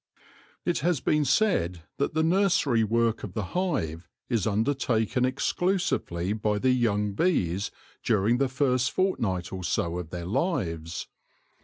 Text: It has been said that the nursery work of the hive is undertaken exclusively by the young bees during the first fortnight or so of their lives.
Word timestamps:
It 0.65 0.79
has 0.79 0.99
been 0.99 1.23
said 1.25 1.83
that 1.97 2.15
the 2.15 2.23
nursery 2.23 2.83
work 2.83 3.23
of 3.23 3.35
the 3.35 3.43
hive 3.53 4.09
is 4.29 4.47
undertaken 4.47 5.25
exclusively 5.25 6.33
by 6.33 6.57
the 6.57 6.71
young 6.71 7.13
bees 7.13 7.69
during 8.03 8.39
the 8.39 8.49
first 8.49 8.89
fortnight 8.89 9.53
or 9.53 9.63
so 9.63 9.99
of 9.99 10.09
their 10.09 10.25
lives. 10.25 11.05